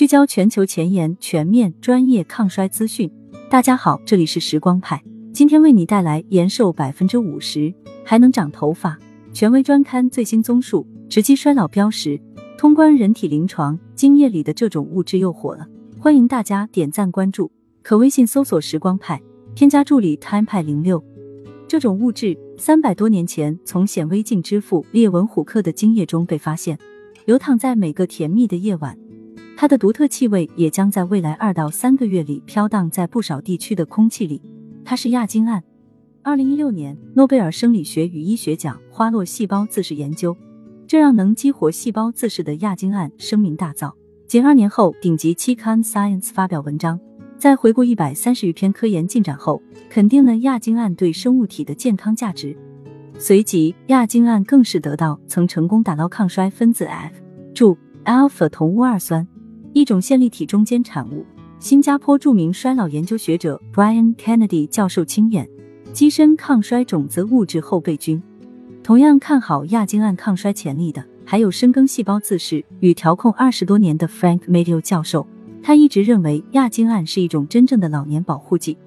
[0.00, 3.12] 聚焦全球前沿、全面、专业抗衰资讯。
[3.50, 7.70] 大家好，这里是时光派，今天为你带来延寿百分之五十
[8.02, 8.98] 还能长头发。
[9.34, 12.18] 权威专刊最新综述：直击衰老标识，
[12.56, 15.66] 通关人体临床，精液里的这种物质又火了。
[15.98, 19.20] 欢迎大家点赞关注，可微信搜索“时光派”，
[19.54, 21.04] 添加助理 “time 派零六”。
[21.68, 26.78] 这种物质三百多年前从显微镜之父列文虎克的精液中被发现，
[27.26, 28.96] 流淌在每个甜蜜的夜晚。
[29.60, 34.40] 它的独特气味也将在未来二到三个月里飘荡在不少地区的空气里。
[34.86, 35.62] 它是亚精胺。
[36.22, 40.34] 二零一六年，诺贝尔生理学与医学奖花落细胞自噬研究，
[40.86, 43.92] 这让能激活细胞自噬的亚精胺声名大噪。
[44.26, 46.98] 仅二年后，顶级期刊《Science》发表文章，
[47.36, 52.56] 在回顾一百三十余篇科研进展后，肯定了亚精胺对生物体的健康价值。
[53.18, 57.14] 随即，亚精胺更是得到曾成功打捞抗衰分子 F，
[57.52, 59.28] 注 alpha 同乌二酸。
[59.72, 61.24] 一种线粒体中间产物。
[61.58, 65.48] 新加坡著名衰老研究学者 Brian Kennedy 教授亲眼
[65.92, 68.22] 跻身抗衰种子物质后备军。
[68.82, 75.26] 同样看好亚精胺抗衰潜力的，还有深耕细胞自噬与调控二十多年的 Frank Maddeo 教授。
[75.62, 78.78] 他一直认为亚精胺是一种真正的老年保护剂。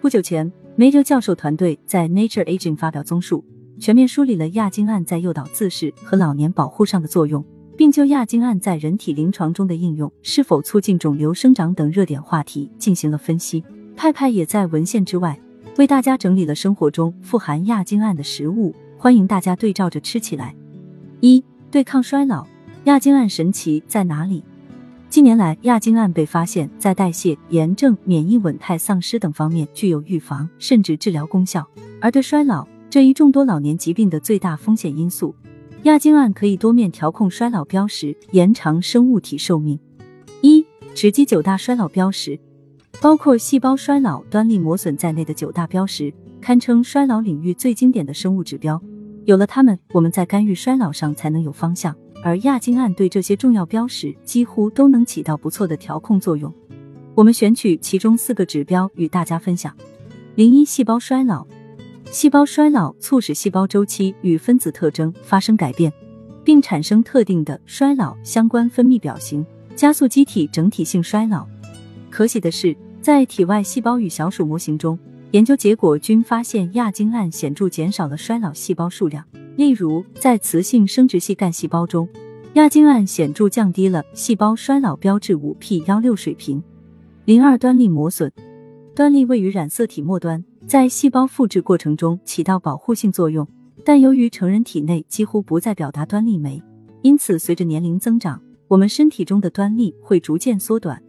[0.00, 3.44] 不久前，Maddeo 教授团队在 Nature Aging 发表综述，
[3.80, 7.44] 全面梳理了亚精胺在诱导自噬和老年保护上的作用。
[7.76, 13.64] 并就亚精胺在人体临床中的应用、是否促进肿瘤生长等热点话题进行了分析。
[13.96, 15.38] 派派也在文献之外
[15.76, 20.54] 为大家整理了生活中富含亚精胺的食物，欢迎大家对照着吃起来。
[21.20, 22.46] 一、对抗衰老，
[22.84, 24.42] 亚精胺神奇在哪里？
[25.08, 31.68] 近年来，亚精胺被发现，在代谢、炎症、免疫稳态丧失等方面具有预防甚至治疗功效，
[32.00, 35.34] 而对衰老这一众多老年疾病的最大风险因素。
[35.84, 39.76] 亚精胺可以多面调控衰老标识，延长生物体寿命。
[40.40, 42.38] 一、直击九大衰老标识，
[43.00, 48.80] 包括细胞衰老、端粒磨损在内的九大标识，堪称衰老领域最经典的生物指标。
[49.24, 51.92] 有了它们，我们在干预衰老上才能有方向。
[52.22, 56.54] 而亚精胺对这些重要标识几乎都能起到不错的调控作用。
[57.16, 59.76] 我们选取其中四个指标与大家分享。
[60.36, 61.44] 零一、细胞衰老。
[62.12, 65.90] 细胞衰老促使细胞周期与分子特征发生改变，
[66.44, 71.46] 并产生特定的衰老相关分泌表型，加速机体整体性衰老。
[72.10, 74.98] 可喜的是，在体外细胞与小鼠模型中，
[75.30, 79.24] 研究结果均发现亚精胺显著减少了衰老细胞数量。
[79.56, 82.06] 例如，在雌性生殖系干细胞中，
[82.52, 86.62] 亚精胺显著降低了细胞衰老标志五 P 幺六水平。
[87.24, 88.30] 零二端粒磨损，
[88.94, 90.44] 端粒位于染色体末端。
[90.66, 93.46] 在细胞复制过程中起到保护性作用，
[93.84, 96.62] 但由于成人体内几乎不再表达端粒酶，
[97.02, 101.02] 因此随着年龄增长，我们身体中的端粒会逐渐缩短。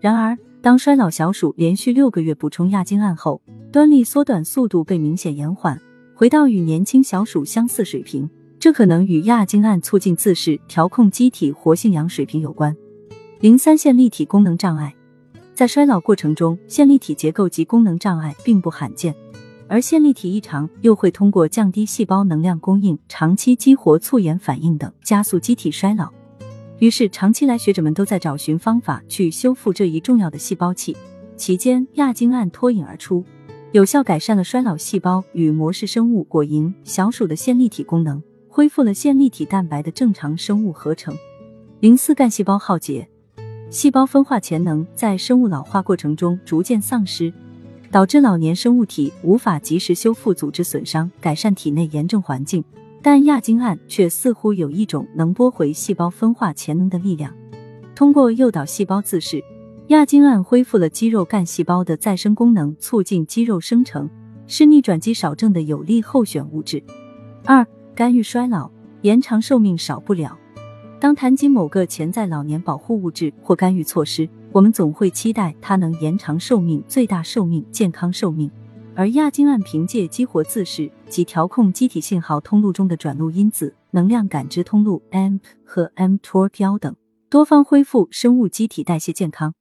[0.00, 5.80] 然而，当衰老小鼠连续六个月补充亚精胺后，端粒缩短速度被明显延缓，
[6.14, 8.28] 回到与年轻小鼠相似水平。
[8.58, 12.74] 这可能与亚精胺促进自噬、调控机体活性氧水平有关。
[13.40, 14.94] 零三线立体功能障碍。
[15.54, 19.14] 在衰老过程中，线粒体结构及功能障碍并不罕见，
[19.68, 26.10] 而线粒体异常又会通过降低细胞能量供应、长期激活促炎反应等加速机体衰老。
[26.78, 30.96] 于是，长期来学者们都在找寻方法去修复这一重要的细胞器。
[31.36, 33.22] 期间，亚精胺脱颖而出，
[33.72, 41.14] 有效改善了衰老细胞与模式生物果蝇、小鼠的线粒体功能，恢复了线粒体蛋白的正常生物合成。
[41.80, 43.06] 零四干细胞耗竭。
[43.72, 47.32] 细胞分化潜能在生物老化过程中逐渐丧失，
[47.90, 52.62] 导致老年生物体无法及时修复组织损伤，改善体内炎症环境。
[53.00, 57.34] 但亚精胺却似乎有一种能拨回细胞分化潜能的力量。
[57.94, 59.42] 通过诱导细胞自噬，
[59.86, 64.06] 亚精胺恢复了肌肉干细胞的再生功能，促进肌肉生成，
[64.46, 66.84] 是逆转肌少症的有力候选物质。
[67.46, 70.38] 二、干预衰老，延长寿命少不了。
[71.02, 78.48] 当谈及某个潜在老年保护物质或干预措施，我们总会期待它能延长寿命、最大寿命、健康寿命。
[78.94, 86.94] 而亚精胺凭借激活自噬及调控机体信号通路中的转录因子、能量感知通路 AMP 和 mTOR 标等，
[87.28, 89.54] 多方恢复生物机体代谢健康。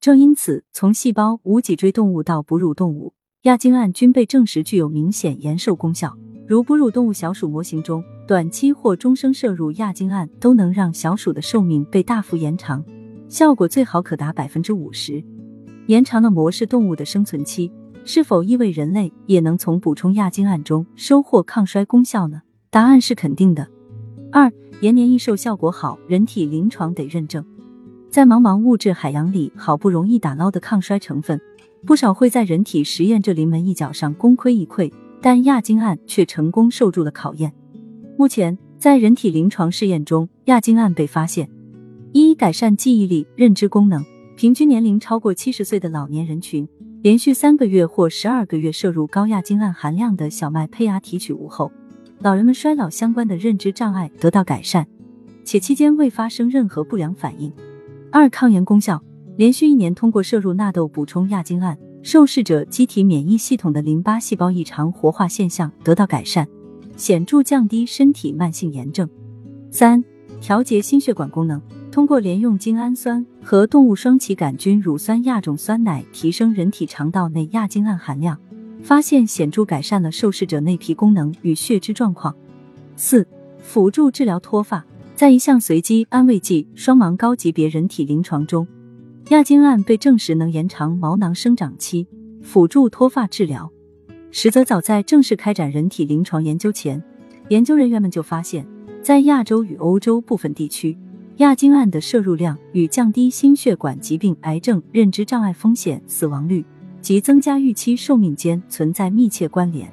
[0.00, 6.16] 正因此，从细胞无脊椎动物到哺乳动物，亚精胺均被证实具有明显延寿功效。
[6.46, 12.84] 如哺乳动物小鼠模型中，短期或终生摄入亚精胺都能让小鼠的寿命被大幅延长，
[13.26, 15.24] 效果最好可达百分之五十。
[15.86, 17.72] 延长了模式动物的生存期，
[18.04, 22.42] 是否意味人类也能从补充亚精胺中收获抗衰功效呢？
[22.68, 23.66] 答案是肯定的。
[24.30, 24.52] 二，
[24.82, 27.42] 延年益寿效果好，人体临床得认证。
[28.10, 31.40] 在茫茫物质海洋里好不容易打捞的抗衰成分，
[31.86, 34.92] 不少会在人体实验这临门一脚上功亏一篑，
[35.22, 37.54] 但亚精胺却成功受住了考验。
[38.18, 41.48] 目前，在人体临床试验中，亚精胺被发现
[42.12, 44.04] 一改善记忆力、认知功能。
[44.34, 46.68] 平均年龄超过七十岁的老年人群，
[47.00, 51.70] 连续三个月或十二个月摄入高亚精胺含量的小麦胚芽提取物后，
[52.18, 54.84] 老人们衰老相关的认知障碍得到改善，
[55.44, 57.52] 且期间未发生任何不良反应。
[58.10, 59.00] 二、抗炎功效，
[59.36, 66.48] 连续一年通过摄入纳豆补充亚精胺，受试者机体免疫系统的淋巴细胞异常活化现象得到改善，
[66.98, 69.08] 显著降低身体慢性炎症。
[69.70, 70.04] 三、
[70.38, 71.58] 调节心血管功能。
[71.90, 78.38] 通过连用精氨酸和动物双歧杆菌乳酸亚种酸奶提升人体肠道内亚精胺含量，
[78.82, 82.36] 发现显著改善了受试者内皮功能与血脂状况。
[82.94, 83.26] 四、
[83.58, 84.84] 辅助治疗脱发，
[85.16, 88.68] 在一项随机安慰剂双盲高级别人体临床中，
[89.30, 92.06] 亚精胺被证实能延长毛囊生长期，
[92.42, 93.68] 辅助脱发治疗。
[94.30, 97.02] 实则早在正式开展人体临床研究前，
[97.48, 98.66] 研究人员们就发现，
[99.02, 100.96] 在亚洲与欧洲部分地区。
[101.38, 106.64] 亚精胺的摄入量与降低心血管疾病、癌症、认知障碍风险、死亡率
[107.00, 109.88] 及增加预期寿命间存在密切关联，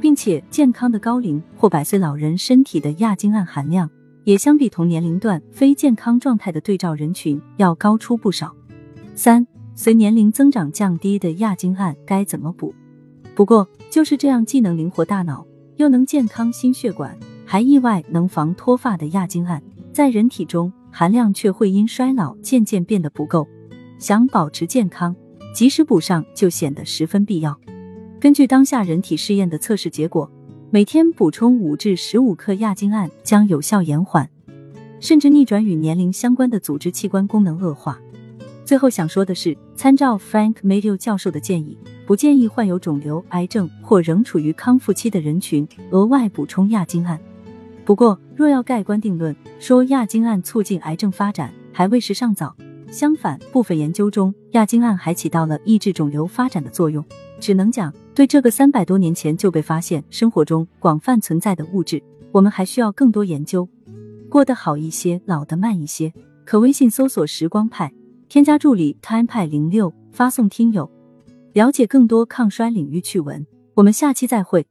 [0.00, 3.88] 并且健康的高龄或百岁老人身体的亚精胺含量
[4.24, 8.52] 也相比同年龄段非健康状态的对照人群要高出不少。
[9.14, 9.46] 三、
[9.76, 12.74] 随年龄增长降低的亚精胺该怎么补？
[13.34, 15.46] 不过就是这样既能灵活大脑，
[15.76, 19.62] 又能健康心血管，还意外能防脱发的亚精胺。
[19.92, 23.46] 在人体中含量却会因衰老渐渐变得不够，
[23.98, 25.14] 想保持健康，
[25.54, 27.58] 及时补上就显得十分必要。
[28.20, 30.30] 根据当下人体试验的测试结果，
[30.70, 34.28] 每天补充五至十五克亚精胺将有效延缓，
[35.00, 37.98] 甚至逆转与年龄相关的组织器官功能恶化。
[38.64, 41.76] 最后想说的是，参照 Frank Meadow 教授的建议，
[42.06, 47.20] 不建议患有肿瘤、癌症或仍处于康复期的人群额外补充亚精胺。
[47.84, 52.54] 不过，若要盖棺定论说亚精胺促进癌症发展，还为时尚早。
[52.90, 57.04] 相反，部分研究中，亚精胺还起到了抑制肿瘤发展的作用。
[57.40, 62.00] 只能讲，对这个三百多年前就被发现、生活中广泛存在的物质，
[62.30, 63.68] 我们还需要更多研究。
[64.28, 66.12] 过得好一些，老得慢一些。
[66.44, 67.92] 可微信搜索“时光派”，
[68.32, 70.90] 添加助理 “time 派零六”，发送“听友”，
[71.52, 73.46] 了解更多抗衰领域趣闻。
[73.74, 74.66] 我们下期再会。